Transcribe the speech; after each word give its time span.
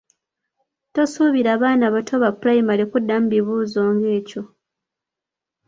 Tosuubira 0.95 1.51
baana 1.61 1.85
bato 1.95 2.15
ba 2.23 2.29
ppulayimale 2.33 2.83
kuddamu 2.91 3.27
kibuuzo 3.33 3.81
ng’ekyo. 3.95 4.41